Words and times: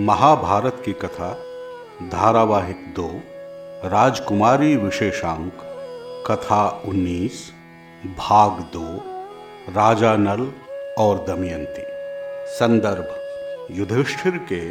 महाभारत 0.00 0.82
की 0.84 0.92
कथा, 0.92 1.32
धारावाहिक 2.02 2.76
दो, 2.76 3.22
राजकुमारी 3.88 4.76
विशेषांक, 4.76 5.52
कथा 6.26 6.82
19 6.84 7.52
भाग 8.06 8.50
दो, 8.50 9.02
राजा 9.72 10.16
नल 10.16 10.52
और 10.98 11.24
दमयंती। 11.28 11.82
संदर्भ, 12.54 13.16
युधिष्ठिर 13.76 14.46
के 14.52 14.68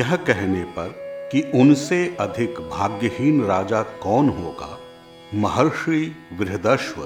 यह 0.00 0.16
कहने 0.16 0.64
पर 0.64 0.94
कि 1.32 1.52
उनसे 1.54 2.16
अधिक 2.20 2.54
भाग्यहीन 2.54 3.44
राजा 3.44 3.82
कौन 3.82 4.28
होगा, 4.28 4.78
महर्षि 5.34 6.16
बृहदश्व 6.32 7.02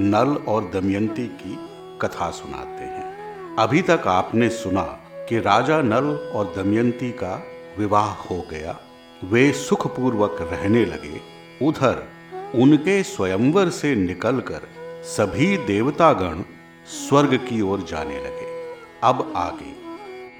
नल 0.00 0.44
और 0.48 0.70
दमयंती 0.74 1.26
की 1.26 1.58
कथा 2.02 2.30
सुनाते 2.30 2.84
हैं। 2.84 3.56
अभी 3.56 3.82
तक 3.82 4.02
आपने 4.06 4.48
सुना 4.48 5.00
कि 5.28 5.38
राजा 5.38 5.80
नल 5.82 6.06
और 6.34 6.52
दमयंती 6.56 7.10
का 7.12 7.42
विवाह 7.78 8.12
हो 8.20 8.40
गया। 8.50 8.78
वे 9.24 9.50
सुखपूर्वक 9.52 10.36
रहने 10.42 10.84
लगे। 10.84 11.20
उधर 11.66 12.02
उनके 12.54 13.02
स्वयंवर 13.02 13.68
से 13.70 13.94
निकलकर 13.94 14.68
सभी 15.06 15.56
देवतागण 15.56 16.42
स्वर्ग 16.86 17.34
की 17.38 17.60
ओर 17.60 17.80
जाने 17.80 18.18
लगे। 18.18 18.46
अब 19.02 19.32
आगे, 19.36 19.72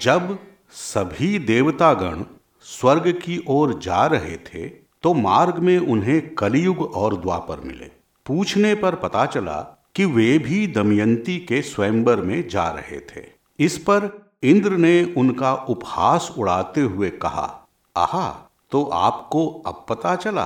जब 0.00 0.38
सभी 0.72 1.38
देवतागण 1.38 2.22
स्वर्ग 2.64 3.10
की 3.22 3.42
ओर 3.48 3.78
जा 3.78 4.06
रहे 4.06 4.36
थे 4.46 4.68
तो 5.02 5.12
मार्ग 5.14 5.58
में 5.58 5.78
उन्हें 5.78 6.34
कलयुग 6.34 6.80
और 6.94 7.16
द्वापर 7.16 7.60
मिले। 7.60 7.90
पूछने 8.26 8.74
पर 8.74 8.94
पता 8.94 9.26
चला 9.26 9.60
कि 9.94 10.04
वे 10.04 10.38
भी 10.38 10.66
दमयंती 10.66 11.38
के 11.38 11.60
स्वयंवर 11.62 12.20
में 12.20 12.48
जा 12.48 12.68
रहे 12.70 12.98
थे। 13.00 13.24
इस 13.58 13.78
पर 13.78 14.27
इंद्र 14.42 14.72
ने 14.72 15.14
उनका 15.16 15.54
उपहास 15.54 16.34
उड़ाते 16.38 16.80
हुए 16.80 17.10
कहा, 17.10 17.68
आहा 17.96 18.28
तो 18.70 18.82
आपको 18.84 19.46
अब 19.66 19.84
पता 19.88 20.14
चला, 20.16 20.44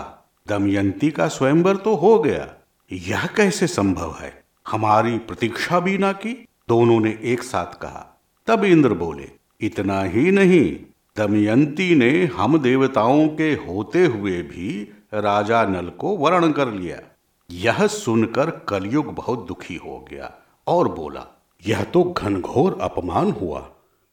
दमयंती 0.49 1.11
का 1.11 1.27
स्वयंवर 1.29 1.77
तो 1.77 1.95
हो 1.95 2.19
गया। 2.19 2.49
यह 2.91 3.27
कैसे 3.27 3.67
संभव 3.67 4.15
है? 4.21 4.33
हमारी 4.69 5.19
प्रतीक्षा 5.19 5.81
भी 5.81 5.99
ना 5.99 6.13
की? 6.13 6.33
दोनों 6.69 6.99
ने 7.01 7.19
एक 7.23 7.43
साथ 7.43 7.75
कहा। 7.75 8.07
तब 8.47 8.65
इंद्र 8.65 8.95
बोले, 8.95 9.29
इतना 9.61 10.03
ही 10.03 10.31
नहीं, 10.31 10.65
दमयंती 11.17 11.95
ने 11.95 12.11
हम 12.27 12.59
देवताओं 12.59 13.27
के 13.29 13.53
होते 13.67 14.05
हुए 14.07 14.43
भी 14.43 14.81
राजा 15.15 15.65
नल 15.65 15.89
को 15.89 16.17
वर्ण 16.17 16.53
कर 16.53 16.69
लिया। 16.69 16.99
यह 17.51 17.87
सुनकर 17.87 18.51
कलयुग 18.69 19.15
बहुत 19.15 19.47
दुखी 19.47 19.77
हो 19.77 19.99
गया 20.11 20.33
और 20.67 20.89
बोला, 20.89 21.27
यह 21.67 21.85
तो 21.85 22.05
घनघोर 22.05 22.79
अपमान 22.83 23.31
हुआ। 23.31 23.69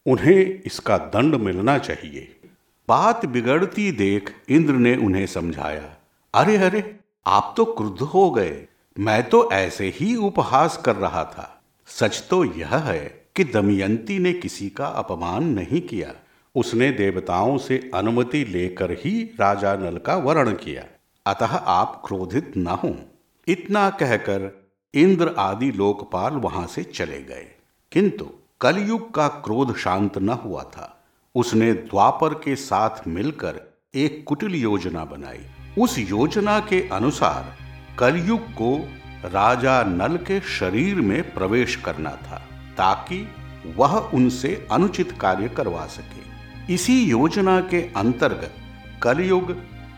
उन्हें 0.09 0.61
इसका 0.61 0.97
दंड 0.97 1.35
मिलना 1.35 1.77
चाहिए। 1.77 2.39
बात 2.87 3.25
बिगड़ती 3.25 3.91
देख 3.91 4.33
इंद्र 4.49 4.73
ने 4.73 4.95
उन्हें 4.95 5.25
समझाया, 5.25 5.95
अरे 6.33 6.57
अरे, 6.57 6.99
आप 7.27 7.53
तो 7.57 7.65
क्रुद्ध 7.65 7.99
हो 7.99 8.31
गए। 8.31 8.67
मैं 8.99 9.29
तो 9.29 9.51
ऐसे 9.51 9.93
ही 9.95 10.15
उपहास 10.15 10.77
कर 10.77 10.95
रहा 10.95 11.23
था। 11.23 11.61
सच 11.87 12.23
तो 12.29 12.45
यह 12.45 12.75
है 12.75 13.25
कि 13.35 13.43
दमयंती 13.43 14.19
ने 14.19 14.33
किसी 14.33 14.69
का 14.69 14.85
अपमान 14.85 15.43
नहीं 15.43 15.81
किया। 15.81 16.13
उसने 16.55 16.91
देवताओं 16.91 17.57
से 17.57 17.91
अनुमति 17.93 18.45
लेकर 18.45 18.91
ही 18.91 19.23
राजा 19.23 19.75
नल 19.75 19.97
का 19.97 20.15
वर्ण 20.15 20.53
किया। 20.53 20.85
अतः 21.25 21.55
आप 21.55 22.03
क्रोधित 22.07 22.53
न 22.57 22.67
हों। 22.67 22.95
इतना 23.47 23.89
कहकर 23.89 24.69
इंद्र 24.93 25.35
आदि 25.39 25.71
लोकपाल 25.71 26.33
वहाँ 26.33 26.67
से 26.67 26.83
चले 26.83 27.21
गए। 27.21 27.47
किंतु 27.91 28.31
कलयुग 28.61 29.13
का 29.13 29.27
क्रोध 29.27 29.75
शांत 29.75 30.17
न 30.17 30.29
हुआ 30.29 30.63
था। 30.63 31.03
उसने 31.35 31.73
द्वापर 31.73 32.33
के 32.33 32.55
साथ 32.55 33.07
मिलकर 33.07 33.79
एक 33.95 34.23
कुटिल 34.27 34.55
योजना 34.55 35.05
बनाई। 35.05 35.45
उस 35.77 35.97
योजना 35.99 36.59
के 36.59 36.89
अनुसार 36.89 37.55
कलयुग 37.99 38.39
को 38.39 38.75
राजा 39.25 39.83
नल 39.83 40.17
के 40.17 40.39
शरीर 40.41 40.95
में 40.95 41.33
प्रवेश 41.33 41.75
करना 41.75 42.09
था, 42.09 42.41
ताकि 42.77 43.27
वह 43.75 43.97
उनसे 43.97 44.67
अनुचित 44.71 45.11
कार्य 45.11 45.49
करवा 45.49 45.85
सके। 45.85 46.73
इसी 46.73 47.03
योजना 47.03 47.59
के 47.61 47.81
अंतर्गत 47.81 48.53
कलयुग 49.03 49.51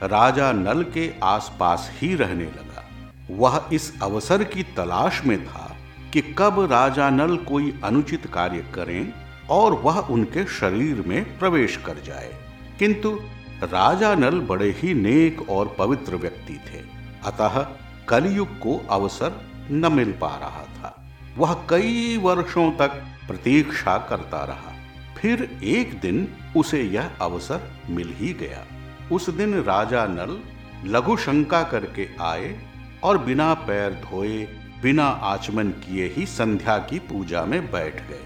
राजा 0.04 0.52
नल 0.52 0.84
के 0.84 1.14
आसपास 1.24 1.92
ही 1.94 2.16
रहने 2.16 2.46
लगा। 2.46 2.86
वह 3.32 3.70
इस 3.74 4.02
अवसर 4.02 4.44
की 4.44 4.64
तलाश 4.64 5.26
में 5.26 5.46
था 5.48 5.71
कि 6.14 6.36
कब 6.38 6.72
राजा 6.72 7.10
नल 7.10 7.38
कोई 7.38 7.82
अनुचित 7.84 8.26
कार्य 8.34 8.66
करें 8.76 9.14
और 9.50 9.74
वह 9.74 10.00
उनके 10.00 10.46
शरीर 10.46 11.04
में 11.08 11.40
प्रवेश 11.40 11.78
कर 11.78 11.98
जाए। 12.06 12.34
किंतु 12.80 13.20
राजा 13.64 14.16
नल 14.16 14.40
बड़े 14.40 14.76
ही 14.78 14.94
नेक 14.94 15.50
और 15.50 15.76
पवित्र 15.80 16.16
व्यक्ति 16.16 16.54
थे। 16.54 16.80
अतः 17.26 17.68
कलयुग 18.08 18.60
को 18.60 18.88
अवसर 18.90 19.42
न 19.72 19.94
मिल 19.94 20.12
पा 20.12 20.36
रहा 20.36 20.64
था। 20.64 21.16
वह 21.38 21.54
कई 21.70 22.18
वर्षों 22.18 22.72
तक 22.72 22.90
प्रतीक्षा 23.28 23.98
करता 23.98 24.44
रहा। 24.44 24.74
फिर 25.18 25.60
एक 25.64 26.00
दिन 26.00 26.28
उसे 26.58 26.84
यह 26.84 27.12
अवसर 27.22 27.72
मिल 27.90 28.14
ही 28.18 28.34
गया। 28.34 28.66
उस 29.12 29.30
दिन 29.30 29.54
राजा 29.54 30.06
नल 30.06 30.40
लघु 30.86 31.18
शंका 31.18 31.64
करके 31.64 32.08
आए 32.22 32.60
और 33.04 33.18
बिना 33.18 33.54
पैर 33.54 33.94
धोए 33.94 34.48
बिना 34.82 35.06
आचमन 35.06 35.70
किए 35.70 36.14
ही 36.18 36.26
संध्या 36.26 36.78
की 36.78 37.00
पूजा 37.00 37.46
में 37.46 37.72
बैठ 37.72 37.96
गए। 38.10 38.24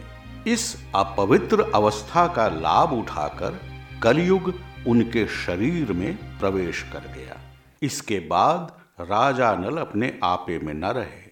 इस 0.54 0.78
अपवित्र 0.96 1.72
अवस्था 1.76 2.28
का 2.28 2.48
लाभ 2.48 2.94
उठाकर 2.94 3.60
कलयुग 4.04 4.54
उनके 4.88 5.28
शरीर 5.28 5.94
में 5.94 6.40
प्रवेश 6.40 6.86
कर 6.94 7.00
गया। 7.00 7.38
इसके 7.82 8.20
बाद 8.20 8.72
राजा 9.02 9.56
नल 9.56 9.78
अपने 9.78 10.20
आपे 10.24 10.60
में 10.60 10.74
न 10.74 10.86
रहे। 10.86 11.26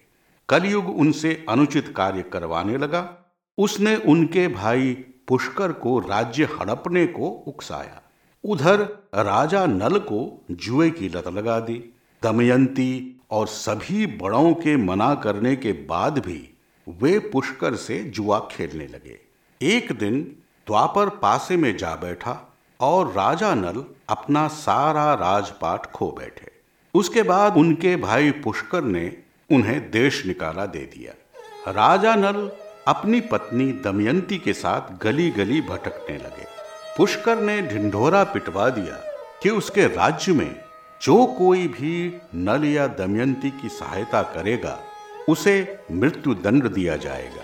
कलयुग 0.48 0.98
उनसे 0.98 1.46
अनुचित 1.48 1.94
कार्य 1.96 2.22
करवाने 2.22 2.76
लगा। 2.76 3.32
उसने 3.58 3.96
उनके 3.96 4.48
भाई 4.48 4.92
पुष्कर 5.28 5.72
को 5.72 5.98
राज्य 5.98 6.44
हड़पने 6.44 7.06
को 7.06 7.28
उकसाया। 7.28 8.02
उधर 8.44 8.80
राजा 9.14 9.66
नल 9.66 9.98
को 9.98 10.44
जुए 10.50 10.90
की 10.90 11.08
लत 11.08 11.28
लगा 11.28 11.60
दी। 11.60 11.94
दमयंती 12.22 13.20
और 13.34 13.46
सभी 13.46 14.06
बड़ों 14.06 14.52
के 14.54 14.76
मना 14.76 15.14
करने 15.14 15.56
के 15.56 15.72
बाद 15.72 16.18
भी 16.18 16.54
वे 16.88 17.18
पुष्कर 17.18 17.74
से 17.74 17.98
जुआ 18.04 18.38
खेलने 18.50 18.86
लगे। 18.86 19.18
एक 19.60 19.92
दिन 19.92 20.20
द्वापर 20.66 21.08
पासे 21.08 21.56
में 21.56 21.76
जा 21.76 21.94
बैठा 21.94 22.54
और 22.80 23.12
राजा 23.12 23.54
नल 23.54 23.84
अपना 24.08 24.48
सारा 24.48 25.14
राजपाट 25.14 25.86
खो 25.86 26.10
बैठे। 26.10 26.50
उसके 26.94 27.22
बाद 27.22 27.56
उनके 27.56 27.96
भाई 27.96 28.30
पुष्कर 28.30 28.84
ने 28.84 29.16
उन्हें 29.52 29.90
देश 29.90 30.26
निकाला 30.26 30.66
दे 30.66 30.78
दिया। 30.78 31.12
राजा 31.72 32.14
नल 32.14 32.50
अपनी 32.88 33.20
पत्नी 33.20 33.72
दमयंती 33.72 34.38
के 34.38 34.52
साथ 34.52 34.98
गली 35.02 35.30
गली 35.30 35.60
भटकने 35.60 36.16
लगे। 36.16 36.46
पुष्कर 36.98 37.40
ने 37.40 37.60
ढिंढोरा 37.62 38.24
पिटवा 38.24 38.68
दिया 38.70 38.96
कि 39.42 39.50
उसके 39.50 39.86
राज्य 39.86 40.32
में 40.32 40.63
जो 41.04 41.26
कोई 41.26 41.66
भी 41.68 42.20
नल 42.34 42.64
या 42.64 42.86
दमयंती 42.86 43.50
की 43.50 43.68
सहायता 43.68 44.22
करेगा, 44.22 44.80
उसे 45.28 45.78
मृत्यु 45.92 46.34
दंड 46.34 46.68
दिया 46.68 46.96
जाएगा। 46.96 47.42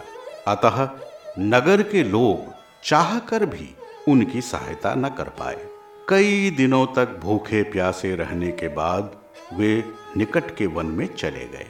अतः 0.53 0.91
नगर 1.39 1.83
के 1.83 2.03
लोग 2.05 2.55
चाहकर 2.85 3.45
भी 3.45 3.75
उनकी 4.09 4.41
सहायता 4.41 4.95
न 4.95 5.09
कर 5.09 5.29
पाए। 5.29 5.67
कई 6.09 6.51
दिनों 6.51 6.87
तक 6.87 7.17
भूखे 7.17 7.63
प्यासे 7.63 8.15
रहने 8.17 8.53
के 8.53 8.69
बाद 8.69 9.17
वे 9.53 9.85
निकट 10.17 10.57
के 10.57 10.67
वन 10.67 10.87
में 10.87 11.15
चले 11.15 11.45
गए। 11.47 11.67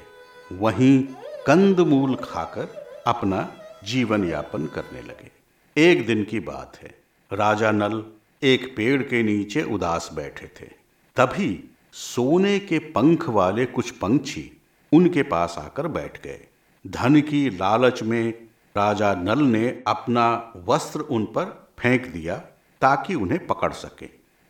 वहीं 0.52 1.02
कंदमूल 1.46 2.14
खाकर 2.14 3.02
अपना 3.06 3.52
जीवन 3.84 4.24
यापन 4.24 4.66
करने 4.66 5.02
लगे। 5.02 5.30
एक 5.90 6.06
दिन 6.06 6.24
की 6.24 6.40
बात 6.40 6.78
है, 6.82 6.94
राजा 7.32 7.70
नल 7.70 8.04
एक 8.42 8.74
पेड़ 8.76 9.02
के 9.02 9.22
नीचे 9.22 9.62
उदास 9.62 10.10
बैठे 10.12 10.46
थे। 10.46 10.68
तभी 11.16 11.70
सोने 11.92 12.58
के 12.58 12.78
पंख 12.78 13.28
वाले 13.28 13.66
कुछ 13.66 13.90
पंछी 13.90 14.50
उनके 14.92 15.22
पास 15.22 15.54
आकर 15.58 15.86
बैठ 15.86 16.22
गए। 16.24 16.46
धन 16.86 17.20
की 17.20 17.50
लालच 17.50 18.02
में 18.02 18.30
राजा 18.76 19.14
नल 19.14 19.38
ने 19.38 19.82
अपना 19.86 20.52
वस्त्र 20.66 21.00
उन 21.00 21.24
पर 21.24 21.68
फेंक 21.78 22.06
दिया 22.06 22.36
ताकि 22.80 23.14
उन्हें 23.14 23.46
पकड़ 23.46 23.72
सके। 23.72 24.06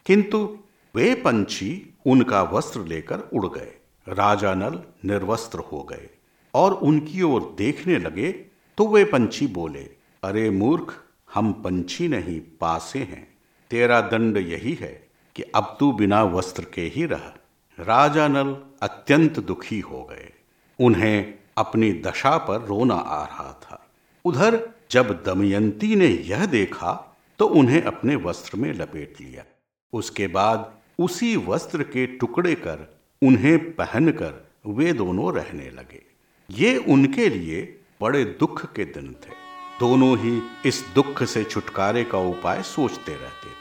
किंतु 0.06 0.58
वे 0.94 1.14
पंछी 1.14 1.94
उनका 2.06 2.42
वस्त्र 2.42 2.80
लेकर 2.80 3.18
उड़ 3.32 3.46
गए। 3.46 3.72
राजा 4.08 4.54
नल 4.54 4.80
निर्वस्त्र 5.04 5.58
हो 5.58 5.82
गए 5.82 6.08
और 6.54 6.72
उनकी 6.72 7.22
ओर 7.22 7.54
देखने 7.58 7.98
लगे 7.98 8.32
तो 8.78 8.86
वे 8.86 9.04
पंछी 9.04 9.46
बोले, 9.46 9.90
अरे 10.22 10.50
मूर्ख, 10.50 10.94
हम 11.34 11.52
पंछी 11.52 12.08
नहीं, 12.08 12.40
पासे 12.60 12.98
हैं। 12.98 13.26
तेरा 13.70 14.00
दंड 14.00 14.36
यही 14.36 14.72
है 14.74 15.09
कि 15.36 15.42
अब 15.42 15.76
तू 15.80 15.92
बिना 15.92 16.22
वस्त्र 16.24 16.64
के 16.64 16.82
ही 16.86 17.04
रह। 17.04 17.32
राजा 17.78 18.28
नल 18.28 18.56
अत्यंत 18.82 19.38
दुखी 19.40 19.80
हो 19.80 20.02
गए। 20.04 20.30
उन्हें 20.78 21.34
अपनी 21.58 21.92
दशा 21.92 22.36
पर 22.38 22.60
रोना 22.60 22.94
आ 22.94 23.24
रहा 23.24 23.52
था। 23.62 23.90
उधर 24.24 24.68
जब 24.90 25.22
दमयंती 25.26 25.94
ने 25.96 26.06
यह 26.06 26.46
देखा 26.46 26.92
तो 27.38 27.46
उन्हें 27.46 27.82
अपने 27.82 28.16
वस्त्र 28.16 28.58
में 28.58 28.72
लपेट 28.72 29.20
लिया। 29.20 29.44
उसके 29.92 30.26
बाद 30.26 30.72
उसी 30.98 31.36
वस्त्र 31.36 31.82
के 31.82 32.06
टुकड़े 32.06 32.54
कर 32.54 33.00
उन्हें 33.22 33.58
पहनकर 33.74 34.48
वे 34.66 34.92
दोनों 34.92 35.34
रहने 35.34 35.70
लगे। 35.70 36.02
ये 36.50 36.76
उनके 36.76 37.28
लिए 37.28 37.80
बड़े 38.00 38.24
दुख 38.24 38.72
के 38.72 38.84
दिन 38.84 39.12
थे। 39.12 39.32
दोनों 39.80 40.16
ही 40.18 40.40
इस 40.66 40.84
दुख 40.94 41.22
से 41.24 41.44
छुटकारे 41.44 42.04
का 42.04 42.18
उपाय 42.18 42.62
सोचते 42.62 43.12
रहते 43.12 43.48
थे। 43.48 43.59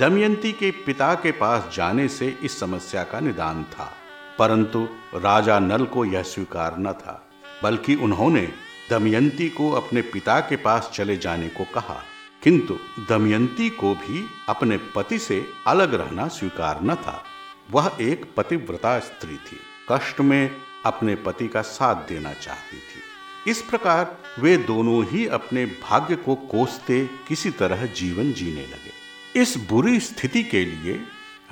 दमयंती 0.00 0.52
के 0.52 0.70
पिता 0.70 1.14
के 1.14 1.32
पास 1.32 1.70
जाने 1.74 2.08
से 2.08 2.38
इस 2.42 2.60
समस्या 2.60 3.02
का 3.02 3.20
निदान 3.20 3.64
था। 3.64 3.92
परंतु 4.38 4.88
राजा 5.14 5.58
नल 5.58 5.84
को 5.84 6.04
यह 6.04 6.22
स्वीकार 6.22 6.78
न 6.78 6.92
था, 6.92 7.28
बल्कि 7.62 7.94
उन्होंने 7.94 8.52
दमयंती 8.90 9.48
को 9.48 9.70
अपने 9.70 10.02
पिता 10.02 10.40
के 10.40 10.56
पास 10.56 10.90
चले 10.94 11.16
जाने 11.16 11.48
को 11.48 11.64
कहा। 11.64 12.02
किंतु 12.42 12.78
दमयंती 13.08 13.70
को 13.70 13.94
भी 13.94 14.26
अपने 14.48 14.76
पति 14.76 15.18
से 15.18 15.46
अलग 15.66 15.94
रहना 15.94 16.28
स्वीकार 16.28 16.82
न 16.82 16.94
था। 16.94 17.24
वह 17.70 17.96
एक 18.00 18.34
पतिव्रता 18.36 18.98
स्त्री 18.98 19.36
थी। 19.36 19.60
कष्ट 19.92 20.20
में 20.20 20.56
अपने 20.86 21.14
पति 21.14 21.48
का 21.48 21.62
साथ 21.62 21.94
देना 21.94 22.32
चाहती 22.32 22.76
थी। 22.76 23.50
इस 23.50 23.62
प्रकार 23.62 24.18
वे 24.38 24.56
दोनों 24.56 25.04
ही 25.04 25.26
अपने 25.26 25.66
भाग्य 25.66 26.16
को 26.16 26.34
कोसते 26.34 27.10
किसी 27.28 27.50
तरह 27.50 27.86
जीवन 27.86 28.32
जीने 28.32 28.62
लगे। 28.62 28.99
इस 29.36 29.56
बुरी 29.68 30.00
स्थिति 30.00 30.42
के 30.42 30.64
लिए 30.64 30.92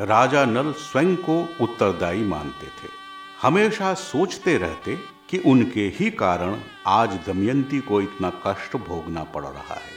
राजा 0.00 0.44
नल 0.44 0.72
स्वयं 0.72 1.14
को 1.16 1.40
उत्तरदायी 1.60 2.22
मानते 2.22 2.66
थे। 2.66 2.88
हमेशा 3.42 3.94
सोचते 3.94 4.56
रहते 4.58 4.96
कि 5.30 5.38
उनके 5.38 5.86
ही 5.88 6.10
कारण 6.10 6.60
आज 6.86 7.18
दमयंती 7.26 7.80
को 7.80 8.00
इतना 8.00 8.30
कष्ट 8.46 8.76
भोगना 8.76 9.24
पड़ 9.24 9.44
रहा 9.44 9.74
है। 9.74 9.92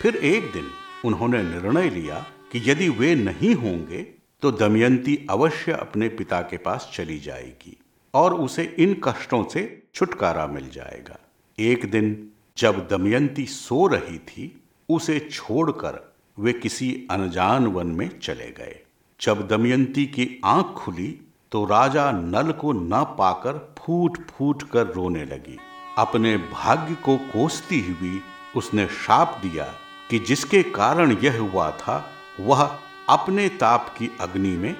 फिर 0.00 0.16
एक 0.16 0.52
दिन 0.52 0.70
उन्होंने 1.04 1.42
निर्णय 1.42 1.90
लिया 1.90 2.24
कि 2.52 2.62
यदि 2.70 2.88
वे 2.88 3.14
नहीं 3.14 3.54
होंगे 3.54 4.02
तो 4.42 4.52
दमयंती 4.52 5.26
अवश्य 5.30 5.72
अपने 5.72 6.08
पिता 6.08 6.40
के 6.42 6.56
पास 6.56 6.90
चली 6.94 7.18
जाएगी 7.18 7.76
और 8.14 8.34
उसे 8.34 8.74
इन 8.78 9.00
कष्टों 9.04 9.44
से 9.44 9.82
छुटकारा 9.94 10.46
मिल 10.46 10.70
जाएगा। 10.70 11.18
एक 11.58 11.90
दिन 11.90 12.28
जब 12.58 12.88
दमयंती 12.88 13.46
सो 13.46 13.86
रही 13.86 14.18
थी, 14.18 14.60
उसे 14.88 15.20
छोड़कर 15.32 16.13
वे 16.38 16.52
किसी 16.52 17.06
अनजान 17.10 17.66
वन 17.66 17.86
में 17.86 18.18
चले 18.20 18.50
गए। 18.50 18.80
जब 19.20 19.46
दमयंती 19.48 20.04
की 20.06 20.40
आँख 20.44 20.66
खुली 20.66 21.20
तो 21.52 21.64
राजा 21.64 22.10
नल 22.12 22.52
को 22.52 22.72
न 22.72 23.04
पाकर 23.18 23.74
फूट 23.78 24.18
फूट 24.30 24.62
कर 24.62 24.86
रोने 24.86 25.24
लगी। 25.24 25.58
अपने 25.98 26.36
भाग्य 26.36 26.94
को 26.94 27.16
कोसती 27.16 27.80
हुई 27.80 28.20
उसने 28.56 28.86
शाप 28.86 29.38
दिया 29.42 29.64
कि 30.10 30.18
जिसके 30.18 30.62
कारण 30.62 31.12
यह 31.12 31.40
हुआ 31.40 31.70
था, 31.70 32.10
वह 32.40 32.78
अपने 33.08 33.48
ताप 33.48 33.94
की 33.98 34.10
अग्नि 34.20 34.56
में 34.56 34.76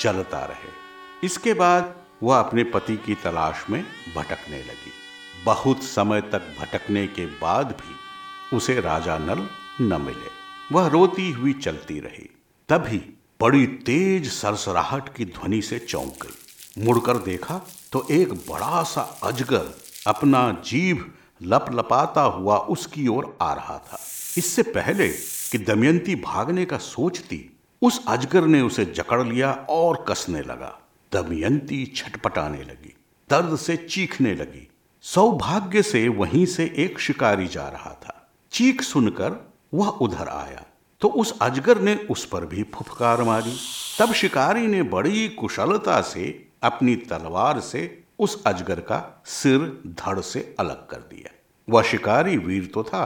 जलता 0.00 0.44
रहे। 0.44 0.72
इसके 1.24 1.54
बाद 1.54 1.94
वह 2.22 2.38
अपने 2.38 2.64
पति 2.64 2.96
की 2.96 3.14
तलाश 3.14 3.66
में 3.70 3.84
भटकने 4.16 4.58
लगी। 4.58 4.92
बहुत 5.44 5.82
समय 5.82 6.20
तक 6.20 6.56
भटकने 6.60 7.06
के 7.06 7.26
बाद 7.26 7.66
भी 7.66 8.56
उसे 8.56 8.80
राजा 8.80 9.18
नल 9.18 9.48
न 9.80 10.00
मिले। 10.00 10.43
वह 10.72 10.86
रोती 10.88 11.30
हुई 11.30 11.52
चलती 11.52 11.98
रही। 12.00 12.28
तभी 12.68 12.98
बड़ी 13.40 13.66
तेज 13.66 14.30
सरसराहट 14.32 15.14
की 15.16 15.24
ध्वनि 15.24 15.60
से 15.62 15.78
चौंक 15.78 16.22
गई। 16.22 16.84
मुड़कर 16.84 17.16
देखा 17.16 17.60
तो 17.92 18.06
एक 18.10 18.32
बड़ा 18.48 18.82
सा 18.82 19.02
अजगर 19.22 19.74
अपना 20.06 20.50
जीभ 20.66 21.12
लपलपाता 21.42 22.22
हुआ 22.22 22.56
उसकी 22.56 23.06
ओर 23.08 23.36
आ 23.42 23.52
रहा 23.54 23.78
था। 23.78 23.98
इससे 24.38 24.62
पहले 24.62 25.08
कि 25.52 25.58
दमयंती 25.58 26.14
भागने 26.14 26.64
का 26.64 26.78
सोचती, 26.78 27.56
उस 27.82 28.00
अजगर 28.08 28.46
ने 28.46 28.60
उसे 28.60 28.84
जकड़ 28.84 29.22
लिया 29.22 29.52
और 29.70 30.04
कसने 30.08 30.40
लगा। 30.40 30.78
दमयंती 31.12 31.84
छटपटाने 31.86 32.62
लगी, 32.62 32.94
दर्द 33.30 33.56
से 33.56 33.76
चीखने 33.76 34.34
लगी। 34.34 34.68
सौभाग्य 35.04 35.82
से 35.82 36.08
वहीं 36.08 36.46
से 36.46 36.72
एक 36.76 36.98
शिकारी 36.98 37.46
जा 37.46 37.68
रहा 37.68 37.92
था। 38.04 38.30
चीख 38.52 38.82
सुनकर 38.82 39.53
वह 39.74 39.88
उधर 39.88 40.28
आया। 40.28 40.64
तो 41.02 41.08
उस 41.08 41.38
अजगर 41.42 41.80
ने 41.80 41.94
उस 42.10 42.24
पर 42.24 42.44
भी 42.46 42.62
फुफकार 42.74 43.22
मारी। 43.22 43.56
तब 43.98 44.12
शिकारी 44.12 44.66
ने 44.66 44.82
बड़ी 44.82 45.28
कुशलता 45.28 46.00
से 46.00 46.24
अपनी 46.62 46.94
तलवार 46.96 47.60
से 47.60 47.82
उस 48.18 48.42
अजगर 48.46 48.80
का 48.80 49.22
सिर 49.26 49.60
धड़ 49.98 50.20
से 50.20 50.54
अलग 50.58 50.86
कर 50.86 50.96
दिया। 50.96 51.30
वह 51.68 51.82
शिकारी 51.82 52.36
वीर 52.36 52.70
तो 52.74 52.82
था, 52.82 53.04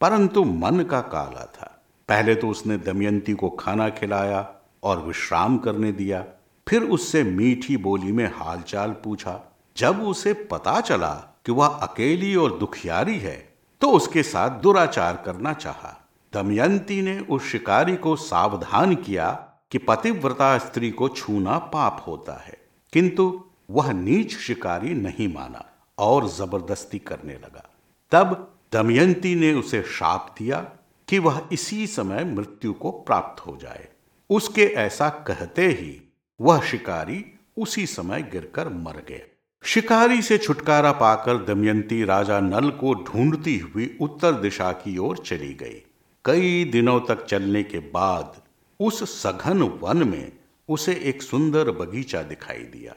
परंतु 0.00 0.44
मन 0.44 0.80
का 0.80 1.00
काला 1.00 1.44
था। 1.54 1.74
पहले 2.08 2.34
तो 2.34 2.48
उसने 2.48 2.76
दमयंती 2.78 3.32
को 3.32 3.48
खाना 3.50 3.88
खिलाया 3.90 4.46
और 4.82 5.02
विश्राम 5.02 5.58
करने 5.58 5.92
दिया। 5.92 6.24
फिर 6.66 6.82
उससे 6.82 7.22
मीठी 7.22 7.76
बोली 7.76 8.12
में 8.12 8.26
हालचाल 8.36 8.90
पूछा। 9.04 9.40
जब 9.76 10.02
उसे 10.02 10.32
पता 10.50 10.80
चला 10.80 11.14
कि 11.46 11.52
वह 11.52 11.66
अकेली 11.66 12.34
और 12.36 12.58
दुखियारी 12.58 13.18
है 13.18 13.36
तो 13.80 13.90
उसके 13.90 14.22
साथ 14.22 14.60
दुराचार 14.60 15.22
करना 15.26 15.52
चाहा। 15.52 15.94
दमयंती 16.34 17.02
ने 17.02 17.20
उस 17.20 17.44
शिकारी 17.44 17.96
को 17.96 18.16
सावधान 18.16 18.94
किया 18.94 19.30
कि 19.70 19.78
पतिव्रता 19.78 20.58
स्त्री 20.58 20.90
को 20.90 21.08
छूना 21.08 21.58
पाप 21.58 22.04
होता 22.06 22.32
है। 22.32 22.58
किंतु 22.92 23.44
वह 23.70 23.92
नीच 23.92 24.36
शिकारी 24.36 24.94
नहीं 24.94 25.34
माना 25.34 25.64
और 25.98 26.28
ज़बरदस्ती 26.28 26.98
करने 26.98 27.34
लगा। 27.34 27.70
तब 28.10 28.54
दमयंती 28.72 29.34
ने 29.34 29.52
उसे 29.52 29.82
शाप 29.82 30.34
दिया 30.38 30.60
कि 31.08 31.18
वह 31.18 31.48
इसी 31.52 31.86
समय 31.86 32.24
मृत्यु 32.24 32.72
को 32.72 32.90
प्राप्त 32.90 33.46
हो 33.46 33.58
जाए। 33.62 33.88
उसके 34.30 34.64
ऐसा 34.64 35.08
कहते 35.08 35.66
ही 35.66 36.12
वह 36.40 36.60
शिकारी 36.60 37.24
उसी 37.56 37.86
समय 37.86 38.22
गिरकर 38.22 38.68
मर 38.68 39.04
गया। 39.08 39.34
शिकारी 39.62 40.22
से 40.22 40.38
छुटकारा 40.38 40.92
पाकर 40.92 41.44
दमयंती 41.44 42.04
राजा 42.04 42.40
नल 42.40 42.70
को 42.70 42.94
ढूंढती 42.94 43.58
हुई 43.58 43.98
उत्तर 44.00 44.32
दिशा 44.32 44.72
की 44.72 44.98
ओर 44.98 45.18
चली 45.18 45.54
गई। 45.54 45.82
कई 46.28 46.64
दिनों 46.64 47.00
तक 47.00 47.24
चलने 47.24 47.62
के 47.62 47.78
बाद 47.78 48.42
उस 48.80 49.22
सघन 49.22 49.62
वन 49.62 50.08
में 50.08 50.32
उसे 50.68 50.92
एक 50.94 51.22
सुंदर 51.22 51.70
बगीचा 51.70 52.22
दिखाई 52.22 52.58
दिया। 52.58 52.94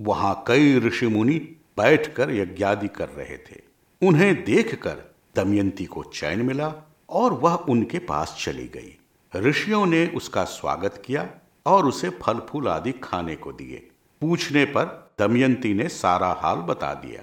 वहाँ 0.00 0.44
कई 0.46 0.78
ऋषि 0.78 1.06
मुनि 1.06 1.38
बैठकर 1.76 2.30
यज्ञादि 2.30 2.88
कर 2.88 3.08
रहे 3.08 3.36
थे। 3.36 3.60
उन्हें 4.02 4.44
देखकर 4.44 5.14
दमयंती 5.36 5.84
को 5.84 6.02
चैन 6.02 6.42
मिला 6.42 6.74
और 7.08 7.32
वह 7.32 7.54
उनके 7.54 7.98
पास 7.98 8.36
चली 8.40 8.68
गई। 8.68 8.98
ऋषियों 9.36 9.86
ने 9.86 10.06
उसका 10.06 10.44
स्वागत 10.44 11.02
किया 11.06 11.30
और 11.66 11.86
उसे 11.86 12.10
फल 12.10 12.34
फूल 12.34 12.68
आदि 12.68 12.92
खाने 12.92 13.36
को 13.36 13.52
दिए। 13.52 13.88
पूछने 14.20 14.64
पर 14.64 15.12
दमयंती 15.18 15.74
ने 15.74 15.88
सारा 15.88 16.32
हाल 16.32 16.56
बता 16.56 16.94
दिया। 16.94 17.22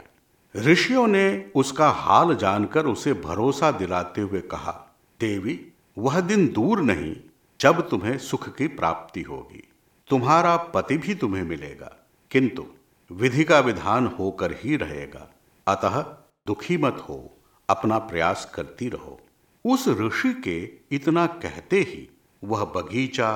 ऋषियों 0.61 1.07
ने 1.07 1.51
उसका 1.55 1.89
हाल 1.89 2.35
जानकर 2.35 2.85
उसे 2.85 3.13
भरोसा 3.13 3.71
दिलाते 3.71 4.21
हुए 4.21 4.39
कहा 4.39 4.87
देवी, 5.21 5.59
वह 5.97 6.19
दिन 6.19 6.47
दूर 6.47 6.81
नहीं, 6.81 7.15
जब 7.59 7.89
तुम्हें 7.89 8.17
सुख 8.17 8.55
की 8.55 8.67
प्राप्ति 8.67 9.21
होगी। 9.21 9.63
तुम्हारा 10.09 10.55
पति 10.57 10.97
भी 10.97 11.15
तुम्हें 11.15 11.43
मिलेगा, 11.43 11.95
किंतु 12.31 12.65
विधि 13.11 13.43
का 13.43 13.59
विधान 13.59 14.07
होकर 14.07 14.51
ही 14.53 14.75
रहेगा। 14.75 15.29
अतः 15.67 16.01
दुखी 16.47 16.77
मत 16.77 17.05
हो, 17.09 17.37
अपना 17.69 17.97
प्रयास 17.97 18.51
करती 18.55 18.89
रहो। 18.89 19.19
उस 19.65 19.87
ऋषि 19.87 20.33
के 20.33 20.57
इतना 20.95 21.25
कहते 21.27 21.79
ही 21.79 22.07
वह 22.43 22.63
बगीचा, 22.65 23.29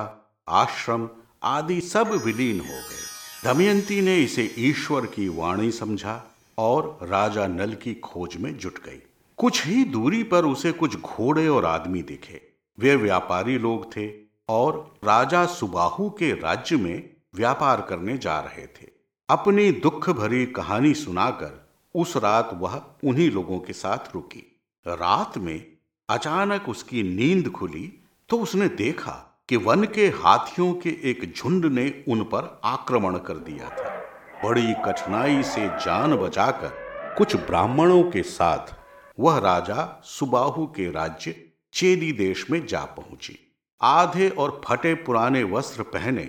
आश्रम 0.48 1.08
आदि 1.42 1.80
सब 1.80 2.10
विलीन 2.24 2.60
हो 2.60 2.78
गए। 2.88 3.04
दमयंती 3.44 4.00
ने 4.00 4.18
इसे 4.18 4.54
ईश्वर 4.58 5.06
की 5.06 5.28
वाणी 5.28 5.70
समझा 5.70 6.22
और 6.58 6.98
राजा 7.02 7.46
नल 7.46 7.74
की 7.74 7.94
खोज 7.94 8.36
में 8.36 8.56
जुट 8.58 8.78
गई। 8.84 9.02
कुछ 9.38 9.66
ही 9.66 9.84
दूरी 9.84 10.22
पर 10.22 10.44
उसे 10.44 10.70
कुछ 10.72 10.96
घोड़े 10.96 11.48
और 11.48 11.64
आदमी 11.64 12.02
दिखे। 12.02 12.40
वे 12.78 12.94
व्यापारी 12.96 13.58
लोग 13.58 13.84
थे 13.92 14.08
और 14.48 14.78
राजा 15.04 15.44
सुबाहु 15.46 16.08
के 16.10 16.30
राज्य 16.32 16.76
में 16.76 17.10
व्यापार 17.34 17.80
करने 17.80 18.16
जा 18.18 18.38
रहे 18.40 18.66
थे। 18.66 18.88
अपनी 19.28 19.70
दुख 19.72 20.08
भरी 20.10 20.44
कहानी 20.46 20.92
सुनाकर 20.94 21.68
उस 21.94 22.16
रात 22.16 22.50
वह 22.54 22.80
उन्हीं 23.04 23.30
लोगों 23.30 23.58
के 23.58 23.72
साथ 23.72 24.14
रुकी। 24.14 24.40
रात 24.86 25.36
में 25.38 25.66
अचानक 26.08 26.68
उसकी 26.68 27.02
नींद 27.02 27.50
खुली 27.50 28.00
तो 28.28 28.38
उसने 28.38 28.68
देखा 28.68 29.12
कि 29.48 29.56
वन 29.56 29.84
के 29.84 30.06
हाथियों 30.16 30.72
के 30.74 30.96
एक 31.10 31.32
झुंड 31.36 31.66
ने 31.66 32.04
उन 32.08 32.22
पर 32.24 32.60
आक्रमण 32.64 33.18
कर 33.18 33.34
दिया 33.42 33.68
था। 33.68 33.94
बड़ी 34.44 34.72
कठिनाई 34.86 35.42
से 35.42 35.68
जान 35.68 36.16
बचाकर 36.16 36.72
कुछ 37.18 37.36
ब्राह्मणों 37.36 38.02
के 38.02 38.22
साथ 38.22 38.74
वह 39.18 39.38
राजा 39.38 40.00
सुबाहु 40.04 40.66
के 40.66 40.90
राज्य 40.90 41.34
चेदी 41.72 42.12
देश 42.12 42.50
में 42.50 42.66
जा 42.66 42.84
पहुँची। 42.84 43.38
आधे 43.80 44.28
और 44.28 44.60
फटे 44.64 44.94
पुराने 44.94 45.42
वस्त्र 45.44 45.82
पहने 45.82 46.24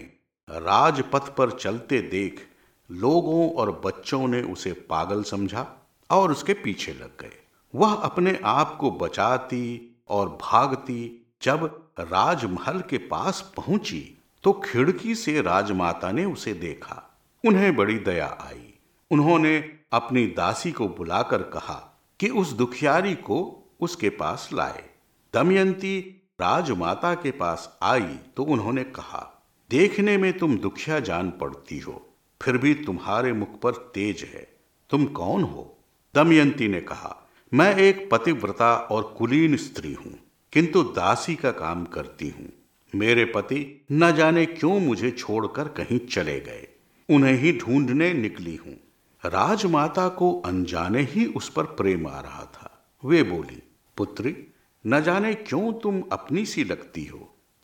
राजपथ 0.50 1.36
पर 1.36 1.52
चलते 1.52 2.02
देख 2.02 2.46
लोगों 2.92 3.50
और 3.52 3.72
बच्चों 3.86 4.28
ने 4.28 4.42
उसे 4.42 4.72
पागल 4.90 5.24
समझा 5.24 5.66
और 6.10 6.32
उसके 6.32 6.54
पीछे 6.54 6.94
लग 6.94 7.22
गए। 7.22 7.34
वह 7.76 7.94
अपने 7.94 8.40
आप 8.46 8.78
को 8.78 8.92
बचाती 8.92 9.98
और 10.10 10.30
भागती 10.42 11.28
जब 11.42 11.90
राजमहल 12.00 12.82
के 12.82 12.98
पास 12.98 13.54
पहुँची 13.58 14.18
तो 14.44 14.54
खिड़की 14.54 15.16
से 15.16 15.42
राजमाता 15.42 16.12
ने 16.12 16.26
उसे 16.26 16.54
देखा। 16.54 17.04
उन्हें 17.44 17.76
बड़ी 17.76 17.98
दया 18.00 18.38
आई। 18.42 18.74
उन्होंने 19.12 19.58
अपनी 19.92 20.26
दासी 20.28 20.72
को 20.72 20.88
बुलाकर 20.88 21.42
कहा 21.42 21.97
कि 22.20 22.30
उस 22.32 22.52
दुखियारी 22.54 23.14
को 23.16 23.40
उसके 23.80 24.10
पास 24.12 24.50
लाए। 24.54 24.84
दमयंती 25.34 26.00
राजमाता 26.40 27.14
के 27.16 27.32
पास 27.34 27.78
आई 27.84 28.16
तो 28.38 28.44
उन्होंने 28.46 28.84
कहा, 28.86 29.22
देखने 29.70 30.18
में 30.18 30.38
तुम 30.38 30.58
दुखिया 30.58 31.00
जान 31.02 31.30
पड़ती 31.32 31.80
हो, 31.80 32.02
फिर 32.42 32.58
भी 32.58 32.74
तुम्हारे 32.76 33.34
मुख 33.34 33.60
पर 33.62 33.72
तेज 33.96 34.24
है। 34.34 34.48
तुम 34.90 35.06
कौन 35.14 35.44
हो? 35.44 35.74
दमयंती 36.14 36.68
ने 36.68 36.82
कहा, 36.82 37.16
मैं 37.52 37.76
एक 37.78 38.08
पतिव्रता 38.12 38.76
और 38.76 39.04
कुलीन 39.18 39.58
स्त्री 39.58 39.94
हूँ, 39.94 40.14
किंतु 40.54 40.84
दासी 40.86 41.36
का 41.36 41.52
काम 41.54 41.86
करती 41.88 42.30
हूँ। 42.30 42.50
मेरे 42.94 43.26
पति 43.26 43.60
न 43.92 44.12
जाने 44.16 44.46
क्यों 44.48 44.80
मुझे 44.80 45.12
छोड़कर 45.12 45.68
कहीं 45.78 46.00
चले 46.08 46.40
गए। 46.40 46.68
उन्हें 47.10 47.34
ही 47.34 47.52
ढूँढने 47.58 48.12
निकली 48.14 48.56
हूँ। 48.56 48.76
राजमाता 49.28 50.08
को 50.10 50.32
अनजाने 50.46 51.02
ही 51.02 51.26
उस 51.26 51.50
पर 51.50 51.64
प्रेम 51.64 52.08
आ 52.08 52.20
रहा 52.20 52.44
था। 52.46 52.72
वे 53.04 53.24
बोली, 53.24 53.62
पुत्री, 53.98 54.36
न 54.86 55.02
जाने 55.02 55.34
क्यों 55.34 55.74
तुम 55.74 56.02
अपनी 56.12 56.46
सी 56.46 56.64
लगती 56.64 57.06
हो। 57.06 57.20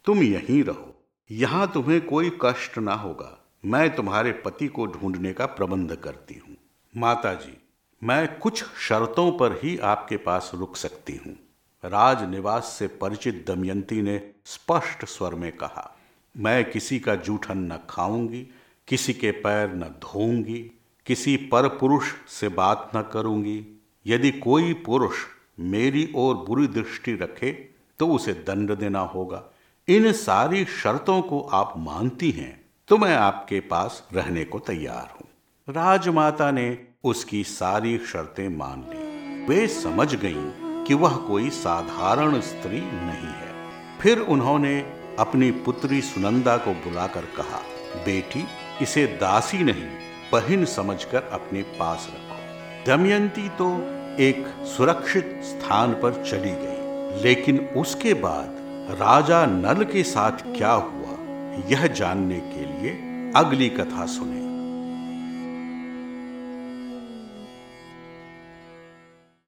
तुम 0.06 0.24
यहीं 0.24 0.64
रहो। 0.64 0.94
यहाँ 1.30 1.72
तुम्हें 1.74 2.02
कोई 2.06 2.32
कष्ट 2.42 2.78
ना 2.78 2.94
होगा। 2.94 3.38
मैं 3.66 3.96
तुम्हारे 3.96 4.32
पति 4.46 4.68
को 4.68 4.86
ढूँढने 4.86 5.34
का 5.34 5.46
प्रबंध 5.46 5.96
करती 5.96 6.42
हूँ। 6.48 6.56
माता 6.94 7.34
जी 7.34 7.58
मैं 8.02 8.40
कुछ 8.40 8.64
शर्तों 8.64 9.32
पर 9.32 9.60
ही 9.64 9.78
आपके 9.78 10.18
पास 10.18 10.52
रुक 10.54 10.76
सकती 10.76 11.16
हूँ। 11.16 11.36
राजनिवास 11.84 12.76
से 12.80 12.88
परिचित 12.88 13.44
दमयंती 13.48 14.02
ने 14.02 14.18
स्पष्ट 14.46 15.06
स्वर 15.06 15.36
में 15.36 15.52
कहा, 15.52 15.96
मैं 16.36 16.72
किसी 16.72 17.00
का 17.00 17.16
जूठन 17.16 17.58
न 17.72 17.80
खाऊँगी, 17.90 18.48
किसी 18.88 19.14
के 19.14 19.32
पैर 19.32 19.74
न 19.74 19.84
धोऊँगी 20.04 20.62
किसी 21.06 21.36
पर 21.52 21.68
पुरुष 21.70 22.12
से 22.30 22.48
बात 22.52 22.92
न 22.96 23.02
करूँगी। 23.14 23.60
यदि 24.06 24.32
कोई 24.32 24.74
पुरुष 24.86 25.16
मेरी 25.60 26.12
ओर 26.16 26.36
बुरी 26.46 26.68
दृष्टि 26.68 27.14
रखे 27.14 27.52
तो 28.00 28.08
उसे 28.08 28.34
दंड 28.48 28.76
देना 28.76 29.00
होगा। 29.00 29.44
इन 29.88 30.12
सारी 30.12 30.64
शर्तों 30.66 31.22
को 31.22 31.40
आप 31.54 31.74
मानती 31.78 32.32
हैं 32.32 32.60
तो 32.90 32.98
मैं 32.98 33.16
आपके 33.16 33.60
पास 33.60 34.04
रहने 34.14 34.44
को 34.46 34.60
तैयार 34.60 35.14
हूँ। 35.16 35.28
राजमाता 35.68 36.50
ने 36.52 36.78
उसकी 37.04 37.44
सारी 37.44 37.98
शर्तें 38.06 38.48
मान 38.50 38.86
ली। 38.90 39.46
वे 39.46 39.68
समझ 39.68 40.14
गईं 40.16 40.84
कि 40.86 40.94
वह 40.94 41.16
कोई 41.18 41.50
साधारण 41.50 42.40
स्त्री 42.42 42.80
नहीं 42.80 43.34
है। 43.34 43.52
फिर 44.00 44.20
उन्होंने 44.20 44.80
अपनी 45.20 45.52
पुत्री 45.66 46.02
सुनंदा 46.02 46.56
को 46.58 46.74
बुलाकर 46.82 47.26
कहा, 47.38 47.62
बेटी, 47.98 48.44
इसे 48.82 49.06
दासी 49.22 49.64
नहीं 49.64 49.88
बहन 50.34 50.66
समझकर 50.68 51.30
अपने 51.32 51.62
पास 51.80 52.08
रखो। 52.10 52.38
दमयंती 52.86 53.48
तो 53.58 53.70
एक 54.20 54.46
सुरक्षित 54.68 55.40
स्थान 55.44 55.94
पर 55.94 56.24
चली 56.24 56.52
गई, 56.56 57.22
लेकिन 57.24 57.60
उसके 57.78 58.14
बाद 58.20 58.98
राजा 59.00 59.46
नल 59.48 59.84
के 59.86 60.04
साथ 60.06 60.44
क्या 60.56 60.72
हुआ, 60.72 61.18
यह 61.70 61.88
जानने 61.94 62.40
के 62.48 62.66
लिए 62.66 62.92
अगली 63.36 63.70
कथा 63.72 64.06
सुने। 64.08 64.42